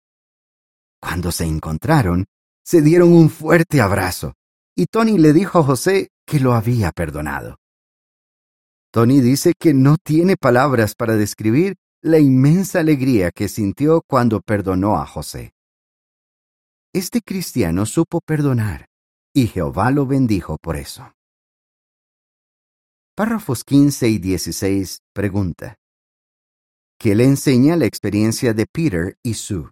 Cuando 1.01 1.33
se 1.33 1.45
encontraron, 1.45 2.27
se 2.65 2.83
dieron 2.83 3.13
un 3.13 3.31
fuerte 3.31 3.81
abrazo 3.81 4.35
y 4.77 4.87
Tony 4.87 5.19
le 5.19 5.33
dijo 5.33 5.59
a 5.59 5.65
José 5.65 6.09
que 6.27 6.39
lo 6.39 6.55
había 6.55 6.93
perdonado. 6.93 7.57
Tony 8.93 9.23
dice 9.23 9.55
que 9.59 9.73
no 9.73 9.97
tiene 9.97 10.37
palabras 10.37 10.95
para 10.95 11.17
describir 11.17 11.77
la 12.03 12.19
inmensa 12.19 12.81
alegría 12.81 13.31
que 13.31 13.49
sintió 13.49 14.03
cuando 14.07 14.43
perdonó 14.43 14.99
a 14.99 15.07
José. 15.07 15.55
Este 16.93 17.23
cristiano 17.23 17.87
supo 17.87 18.21
perdonar 18.21 18.91
y 19.35 19.47
Jehová 19.47 19.91
lo 19.93 20.05
bendijo 20.05 20.59
por 20.59 20.77
eso. 20.77 21.15
Párrafos 23.17 23.65
15 23.65 24.09
y 24.09 24.19
16 24.19 24.99
pregunta. 25.15 25.77
¿Qué 26.99 27.15
le 27.15 27.25
enseña 27.25 27.77
la 27.77 27.87
experiencia 27.87 28.53
de 28.53 28.67
Peter 28.67 29.17
y 29.23 29.35
Sue? 29.35 29.71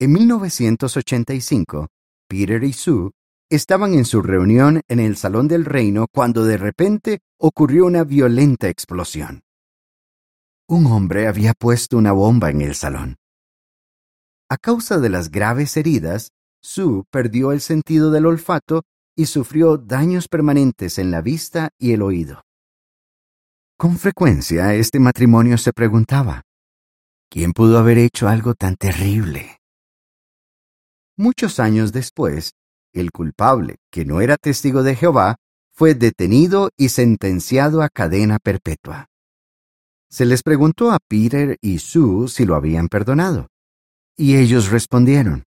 En 0.00 0.12
1985, 0.12 1.86
Peter 2.28 2.64
y 2.64 2.72
Sue 2.72 3.12
estaban 3.50 3.94
en 3.94 4.04
su 4.04 4.22
reunión 4.22 4.80
en 4.88 5.00
el 5.00 5.16
Salón 5.16 5.48
del 5.48 5.64
Reino 5.64 6.06
cuando 6.12 6.44
de 6.44 6.56
repente 6.56 7.20
ocurrió 7.38 7.86
una 7.86 8.04
violenta 8.04 8.68
explosión. 8.68 9.42
Un 10.66 10.86
hombre 10.86 11.28
había 11.28 11.52
puesto 11.52 11.98
una 11.98 12.12
bomba 12.12 12.50
en 12.50 12.62
el 12.62 12.74
salón. 12.74 13.16
A 14.48 14.56
causa 14.56 14.98
de 14.98 15.10
las 15.10 15.30
graves 15.30 15.76
heridas, 15.76 16.30
Sue 16.62 17.04
perdió 17.10 17.52
el 17.52 17.60
sentido 17.60 18.10
del 18.10 18.26
olfato 18.26 18.82
y 19.14 19.26
sufrió 19.26 19.76
daños 19.76 20.28
permanentes 20.28 20.98
en 20.98 21.10
la 21.10 21.20
vista 21.20 21.70
y 21.78 21.92
el 21.92 22.02
oído. 22.02 22.42
Con 23.76 23.98
frecuencia 23.98 24.74
este 24.74 24.98
matrimonio 25.00 25.58
se 25.58 25.72
preguntaba, 25.72 26.42
¿quién 27.28 27.52
pudo 27.52 27.78
haber 27.78 27.98
hecho 27.98 28.28
algo 28.28 28.54
tan 28.54 28.76
terrible? 28.76 29.58
Muchos 31.16 31.60
años 31.60 31.92
después, 31.92 32.54
el 32.94 33.10
culpable, 33.12 33.76
que 33.90 34.04
no 34.04 34.20
era 34.20 34.36
testigo 34.36 34.82
de 34.82 34.96
Jehová, 34.96 35.36
fue 35.72 35.94
detenido 35.94 36.70
y 36.76 36.88
sentenciado 36.88 37.82
a 37.82 37.88
cadena 37.88 38.38
perpetua. 38.38 39.08
Se 40.08 40.24
les 40.24 40.42
preguntó 40.42 40.92
a 40.92 40.98
Peter 41.06 41.58
y 41.60 41.78
Sue 41.78 42.28
si 42.28 42.44
lo 42.44 42.54
habían 42.54 42.88
perdonado, 42.88 43.48
y 44.16 44.36
ellos 44.36 44.70
respondieron, 44.70 45.44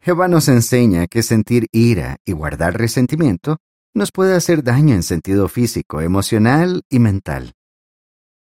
Jehová 0.00 0.28
nos 0.28 0.48
enseña 0.48 1.06
que 1.06 1.22
sentir 1.22 1.66
ira 1.72 2.18
y 2.24 2.32
guardar 2.32 2.78
resentimiento 2.78 3.56
nos 3.94 4.12
puede 4.12 4.34
hacer 4.34 4.62
daño 4.62 4.94
en 4.94 5.02
sentido 5.02 5.48
físico, 5.48 6.00
emocional 6.00 6.82
y 6.90 6.98
mental. 6.98 7.54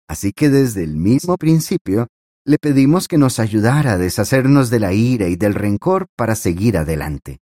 Así 0.09 0.33
que 0.33 0.49
desde 0.49 0.83
el 0.83 0.97
mismo 0.97 1.37
principio 1.37 2.07
le 2.43 2.57
pedimos 2.57 3.07
que 3.07 3.17
nos 3.17 3.39
ayudara 3.39 3.93
a 3.93 3.97
deshacernos 3.97 4.69
de 4.69 4.79
la 4.79 4.93
ira 4.93 5.27
y 5.27 5.35
del 5.35 5.53
rencor 5.53 6.07
para 6.15 6.33
seguir 6.35 6.77
adelante. 6.77 7.39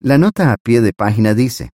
La 0.00 0.18
nota 0.18 0.52
a 0.52 0.56
pie 0.58 0.82
de 0.82 0.92
página 0.92 1.32
dice, 1.32 1.70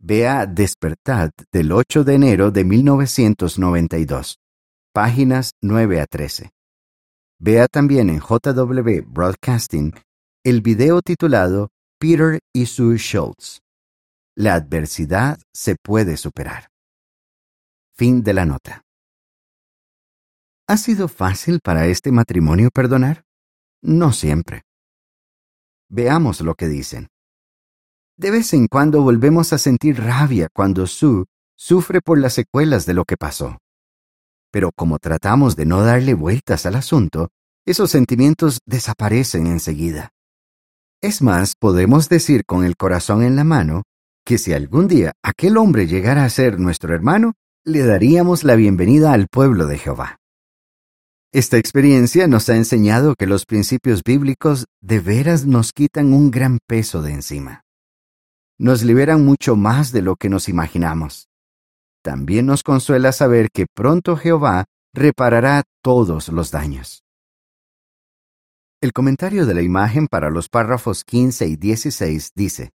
Vea 0.00 0.44
Despertad 0.46 1.30
del 1.52 1.70
8 1.70 2.02
de 2.02 2.14
enero 2.14 2.50
de 2.50 2.64
1992, 2.64 4.40
páginas 4.92 5.52
9 5.60 6.00
a 6.00 6.06
13. 6.06 6.50
Vea 7.38 7.68
también 7.68 8.10
en 8.10 8.18
JW 8.18 9.02
Broadcasting 9.06 9.92
el 10.42 10.62
video 10.62 11.00
titulado 11.00 11.68
Peter 12.00 12.40
y 12.52 12.66
Sue 12.66 12.98
Schultz. 12.98 13.60
La 14.36 14.54
adversidad 14.54 15.38
se 15.54 15.76
puede 15.76 16.16
superar. 16.16 16.70
Fin 17.94 18.24
de 18.24 18.32
la 18.32 18.46
nota. 18.46 18.82
¿Ha 20.66 20.76
sido 20.76 21.06
fácil 21.06 21.60
para 21.62 21.86
este 21.86 22.10
matrimonio 22.10 22.70
perdonar? 22.74 23.22
No 23.80 24.12
siempre. 24.12 24.62
Veamos 25.88 26.40
lo 26.40 26.56
que 26.56 26.66
dicen. 26.66 27.11
De 28.22 28.30
vez 28.30 28.54
en 28.54 28.68
cuando 28.68 29.02
volvemos 29.02 29.52
a 29.52 29.58
sentir 29.58 29.98
rabia 30.00 30.46
cuando 30.54 30.86
Sue 30.86 31.24
sufre 31.56 32.00
por 32.00 32.20
las 32.20 32.34
secuelas 32.34 32.86
de 32.86 32.94
lo 32.94 33.04
que 33.04 33.16
pasó. 33.16 33.58
Pero 34.52 34.70
como 34.76 35.00
tratamos 35.00 35.56
de 35.56 35.66
no 35.66 35.82
darle 35.82 36.14
vueltas 36.14 36.64
al 36.64 36.76
asunto, 36.76 37.30
esos 37.66 37.90
sentimientos 37.90 38.60
desaparecen 38.64 39.48
enseguida. 39.48 40.10
Es 41.00 41.20
más, 41.20 41.54
podemos 41.58 42.08
decir 42.08 42.44
con 42.46 42.64
el 42.64 42.76
corazón 42.76 43.24
en 43.24 43.34
la 43.34 43.42
mano 43.42 43.82
que 44.24 44.38
si 44.38 44.52
algún 44.52 44.86
día 44.86 45.14
aquel 45.24 45.56
hombre 45.56 45.88
llegara 45.88 46.24
a 46.24 46.30
ser 46.30 46.60
nuestro 46.60 46.94
hermano, 46.94 47.32
le 47.64 47.80
daríamos 47.80 48.44
la 48.44 48.54
bienvenida 48.54 49.14
al 49.14 49.26
pueblo 49.26 49.66
de 49.66 49.78
Jehová. 49.78 50.18
Esta 51.32 51.58
experiencia 51.58 52.28
nos 52.28 52.48
ha 52.50 52.54
enseñado 52.54 53.16
que 53.16 53.26
los 53.26 53.46
principios 53.46 54.04
bíblicos 54.04 54.66
de 54.80 55.00
veras 55.00 55.44
nos 55.44 55.72
quitan 55.72 56.12
un 56.12 56.30
gran 56.30 56.60
peso 56.68 57.02
de 57.02 57.14
encima. 57.14 57.64
Nos 58.62 58.84
liberan 58.84 59.24
mucho 59.24 59.56
más 59.56 59.90
de 59.90 60.02
lo 60.02 60.14
que 60.14 60.28
nos 60.28 60.48
imaginamos. 60.48 61.28
También 62.00 62.46
nos 62.46 62.62
consuela 62.62 63.10
saber 63.10 63.48
que 63.52 63.66
pronto 63.66 64.16
Jehová 64.16 64.66
reparará 64.94 65.64
todos 65.82 66.28
los 66.28 66.52
daños. 66.52 67.02
El 68.80 68.92
comentario 68.92 69.46
de 69.46 69.54
la 69.54 69.62
imagen 69.62 70.06
para 70.06 70.30
los 70.30 70.48
párrafos 70.48 71.02
15 71.02 71.48
y 71.48 71.56
16 71.56 72.30
dice, 72.36 72.70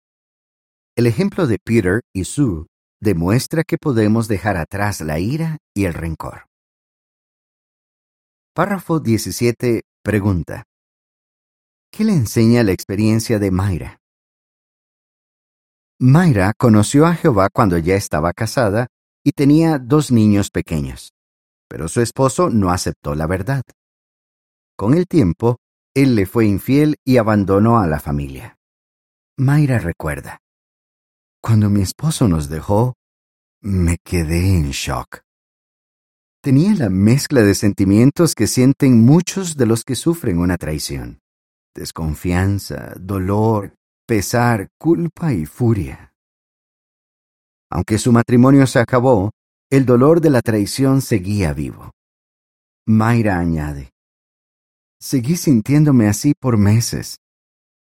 El 0.97 1.07
ejemplo 1.07 1.47
de 1.47 1.59
Peter 1.65 2.01
y 2.13 2.25
Sue 2.25 2.67
demuestra 3.01 3.63
que 3.63 3.79
podemos 3.79 4.27
dejar 4.27 4.57
atrás 4.57 5.01
la 5.03 5.21
ira 5.21 5.59
y 5.73 5.85
el 5.85 5.95
rencor. 5.95 6.49
Párrafo 8.57 8.99
17 8.99 9.83
pregunta. 10.03 10.65
¿Qué 11.93 12.03
le 12.03 12.13
enseña 12.13 12.65
la 12.65 12.73
experiencia 12.73 13.39
de 13.39 13.53
Mayra? 13.53 14.01
Mayra 15.99 16.53
conoció 16.57 17.07
a 17.07 17.15
Jehová 17.15 17.49
cuando 17.53 17.79
ya 17.79 17.95
estaba 17.95 18.33
casada 18.33 18.89
y 19.25 19.33
tenía 19.33 19.79
dos 19.79 20.11
niños 20.11 20.51
pequeños, 20.51 21.13
pero 21.69 21.89
su 21.89 22.01
esposo 22.01 22.51
no 22.51 22.71
aceptó 22.71 23.15
la 23.15 23.27
verdad. 23.27 23.63
Con 24.77 24.95
el 24.95 25.07
tiempo, 25.07 25.57
él 25.95 26.15
le 26.15 26.27
fue 26.27 26.47
infiel 26.47 26.97
y 27.05 27.17
abandonó 27.17 27.79
a 27.79 27.87
la 27.87 27.99
familia. 27.99 28.59
Mayra 29.39 29.79
recuerda. 29.79 30.39
Cuando 31.43 31.71
mi 31.71 31.83
esposo 31.83 32.29
nos 32.29 32.49
dejó, 32.49 32.95
me 33.63 33.97
quedé 34.05 34.57
en 34.57 34.71
shock 34.71 35.27
tenía 36.47 36.77
la 36.77 36.91
mezcla 36.91 37.43
de 37.43 37.57
sentimientos 37.57 38.37
que 38.37 38.47
sienten 38.47 39.05
muchos 39.05 39.57
de 39.57 39.67
los 39.67 39.83
que 39.83 39.97
sufren 39.97 40.39
una 40.39 40.57
traición. 40.57 41.19
Desconfianza, 41.75 42.95
dolor, 43.01 43.75
pesar, 44.07 44.69
culpa 44.79 45.33
y 45.33 45.45
furia. 45.47 46.15
Aunque 47.71 47.99
su 47.99 48.13
matrimonio 48.13 48.67
se 48.67 48.79
acabó, 48.79 49.33
el 49.71 49.85
dolor 49.85 50.21
de 50.21 50.31
la 50.31 50.41
traición 50.41 51.03
seguía 51.03 51.53
vivo. 51.53 51.91
Mayra 52.87 53.39
añade, 53.39 53.91
Seguí 55.01 55.37
sintiéndome 55.37 56.09
así 56.09 56.35
por 56.35 56.57
meses, 56.57 57.19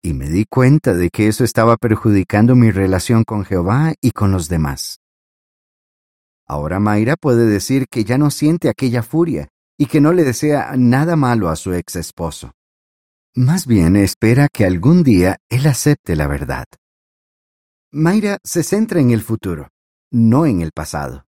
y 0.01 0.13
me 0.13 0.29
di 0.29 0.45
cuenta 0.45 0.93
de 0.93 1.09
que 1.09 1.27
eso 1.27 1.43
estaba 1.43 1.77
perjudicando 1.77 2.55
mi 2.55 2.71
relación 2.71 3.23
con 3.23 3.45
Jehová 3.45 3.93
y 4.01 4.11
con 4.11 4.31
los 4.31 4.49
demás. 4.49 4.99
Ahora 6.47 6.79
Mayra 6.79 7.15
puede 7.15 7.45
decir 7.45 7.85
que 7.89 8.03
ya 8.03 8.17
no 8.17 8.31
siente 8.31 8.67
aquella 8.67 9.03
furia 9.03 9.49
y 9.77 9.85
que 9.85 10.01
no 10.01 10.11
le 10.11 10.23
desea 10.23 10.73
nada 10.75 11.15
malo 11.15 11.49
a 11.49 11.55
su 11.55 11.73
ex 11.73 11.95
esposo. 11.95 12.51
Más 13.35 13.65
bien 13.65 13.95
espera 13.95 14.47
que 14.47 14.63
algún 14.63 15.01
día 15.01 15.37
él 15.49 15.65
acepte 15.65 16.15
la 16.15 16.27
verdad. 16.27 16.65
Mayra 17.91 18.37
se 18.43 18.61
centra 18.61 18.99
en 18.99 19.09
el 19.09 19.23
futuro, 19.23 19.69
no 20.11 20.45
en 20.45 20.61
el 20.61 20.71
pasado. 20.71 21.25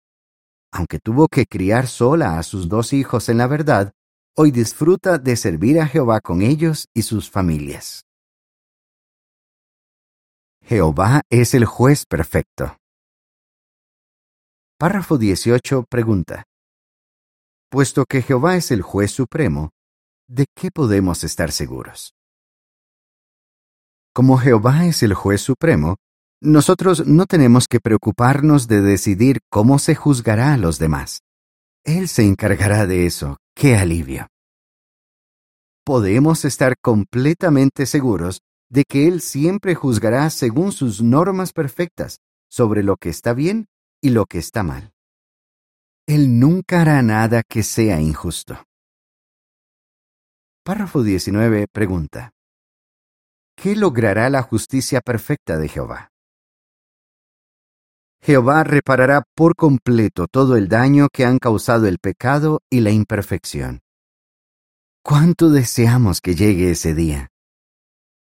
Aunque 0.73 0.99
tuvo 0.99 1.29
que 1.29 1.47
criar 1.47 1.87
sola 1.87 2.41
a 2.41 2.43
sus 2.43 2.69
dos 2.69 2.93
hijos 2.93 3.29
en 3.29 3.39
la 3.39 3.47
verdad, 3.47 3.93
hoy 4.37 4.51
disfruta 4.51 5.19
de 5.19 5.37
servir 5.37 5.79
a 5.79 5.87
Jehová 5.87 6.21
con 6.21 6.43
ellos 6.43 6.89
y 6.93 7.03
sus 7.03 7.31
familias. 7.31 8.05
Jehová 10.65 11.23
es 11.31 11.55
el 11.55 11.67
juez 11.67 12.05
perfecto. 12.07 12.79
Párrafo 14.77 15.19
18 15.19 15.85
pregunta. 15.89 16.43
Puesto 17.71 18.07
que 18.07 18.23
Jehová 18.23 18.57
es 18.57 18.73
el 18.73 18.83
juez 18.83 19.13
supremo, 19.13 19.71
¿de 20.33 20.47
qué 20.55 20.71
podemos 20.71 21.25
estar 21.25 21.53
seguros? 21.53 22.15
Como 24.15 24.39
Jehová 24.39 24.87
es 24.87 25.03
el 25.03 25.15
juez 25.15 25.41
supremo, 25.41 25.97
nosotros 26.41 27.07
no 27.07 27.27
tenemos 27.27 27.67
que 27.69 27.81
preocuparnos 27.81 28.67
de 28.67 28.81
decidir 28.81 29.39
cómo 29.51 29.79
se 29.79 29.95
juzgará 29.95 30.55
a 30.55 30.59
los 30.59 30.79
demás. 30.79 31.21
Él 31.85 32.09
se 32.09 32.25
encargará 32.25 32.87
de 32.87 33.07
eso. 33.07 33.37
¡Qué 33.55 33.77
alivio! 33.77 34.29
podemos 35.85 36.45
estar 36.45 36.77
completamente 36.81 37.87
seguros 37.87 38.41
de 38.71 38.85
que 38.85 39.09
Él 39.09 39.21
siempre 39.21 39.75
juzgará 39.75 40.31
según 40.31 40.73
sus 40.73 41.03
normas 41.03 41.53
perfectas 41.53 42.19
sobre 42.51 42.83
lo 42.83 42.97
que 42.97 43.09
está 43.09 43.35
bien 43.35 43.67
y 44.01 44.11
lo 44.11 44.27
que 44.27 44.39
está 44.39 44.63
mal. 44.63 44.93
Él 46.07 46.39
nunca 46.39 46.83
hará 46.83 47.03
nada 47.03 47.43
que 47.49 47.63
sea 47.63 48.01
injusto. 48.01 48.65
Párrafo 50.65 51.03
19 51.03 51.67
pregunta. 51.73 52.31
¿Qué 53.57 53.75
logrará 53.75 54.31
la 54.31 54.43
justicia 54.43 55.01
perfecta 55.01 55.59
de 55.59 55.67
Jehová? 55.67 56.13
Jehová 58.23 58.63
reparará 58.63 59.25
por 59.35 59.57
completo 59.57 60.29
todo 60.29 60.57
el 60.57 60.69
daño 60.69 61.09
que 61.13 61.25
han 61.25 61.39
causado 61.41 61.89
el 61.89 61.99
pecado 61.99 62.61
y 62.71 62.79
la 62.79 62.93
imperfección. 62.93 63.81
¿Cuánto 65.03 65.51
deseamos 65.51 66.21
que 66.21 66.37
llegue 66.37 66.71
ese 66.71 66.95
día? 66.95 67.33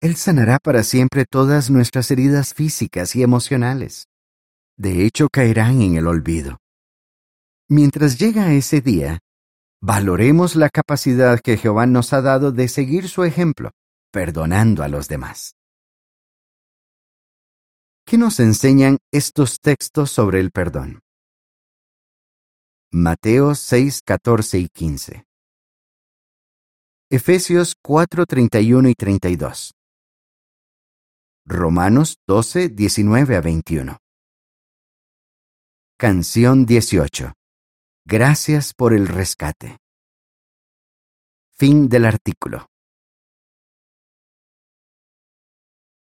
Él 0.01 0.15
sanará 0.15 0.61
para 0.63 0.85
siempre 0.85 1.25
todas 1.29 1.69
nuestras 1.69 2.13
heridas 2.13 2.55
físicas 2.55 3.17
y 3.17 3.25
emocionales. 3.25 4.07
De 4.77 5.05
hecho, 5.05 5.31
caerán 5.33 5.83
en 5.83 5.97
el 5.97 6.07
olvido. 6.07 6.59
Mientras 7.69 8.21
llega 8.21 8.53
ese 8.53 8.81
día, 8.81 9.19
valoremos 9.81 10.57
la 10.57 10.69
capacidad 10.69 11.41
que 11.41 11.57
Jehová 11.57 11.87
nos 11.87 12.13
ha 12.13 12.21
dado 12.21 12.53
de 12.53 12.69
seguir 12.69 13.09
su 13.09 13.25
ejemplo, 13.25 13.71
perdonando 14.13 14.83
a 14.83 14.89
los 14.89 15.09
demás. 15.09 15.55
¿Qué 18.05 18.19
nos 18.19 18.41
enseñan 18.41 18.99
estos 19.13 19.61
textos 19.61 20.11
sobre 20.11 20.41
el 20.41 20.51
perdón? 20.51 21.01
Mateo 22.93 23.55
6, 23.55 24.01
14 24.05 24.59
y 24.59 24.69
15. 24.69 25.25
Efesios 27.09 27.75
4, 27.83 28.27
31 28.27 28.89
y 28.89 28.95
32. 28.95 29.75
Romanos 31.47 32.17
12, 32.27 32.69
19 32.71 33.37
a 33.37 33.41
21. 33.41 33.99
Canción 35.97 36.67
18. 36.67 37.33
Gracias 38.05 38.73
por 38.75 38.95
el 38.95 39.07
rescate. 39.07 39.77
Fin 41.57 41.89
del 41.89 42.07
artículo. 42.07 42.70